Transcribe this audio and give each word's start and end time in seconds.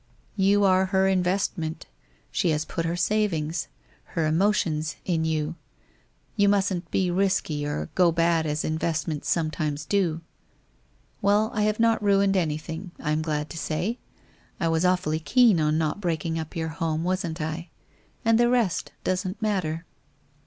You 0.35 0.63
are 0.63 0.85
her 0.87 1.07
investment, 1.07 1.85
she 2.31 2.49
has 2.49 2.65
put 2.65 2.85
her 2.85 2.95
savings— 2.95 3.67
her 4.15 4.25
emotions 4.25 4.95
in 5.05 5.25
you, 5.25 5.57
you 6.35 6.49
mustn't 6.49 6.89
be 6.89 7.11
risky 7.11 7.67
or 7.67 7.87
go 7.93 8.11
bad 8.11 8.47
as 8.47 8.65
investments 8.65 9.29
some 9.29 9.51
times 9.51 9.85
do. 9.85 10.21
Well, 11.21 11.51
I 11.53 11.61
have 11.65 11.79
not 11.79 12.01
ruined 12.01 12.35
anything, 12.35 12.89
I 12.97 13.11
am 13.11 13.21
glad 13.21 13.47
to 13.51 13.57
say. 13.59 13.99
I 14.59 14.69
was 14.69 14.85
awfully 14.85 15.19
keen 15.19 15.59
on 15.59 15.77
not 15.77 16.01
breaking 16.01 16.39
up 16.39 16.55
your 16.55 16.69
home, 16.69 17.03
wasn't 17.03 17.39
I? 17.39 17.69
And 18.25 18.39
the 18.39 18.49
rest 18.49 18.93
doesn't 19.03 19.39
matter. 19.39 19.85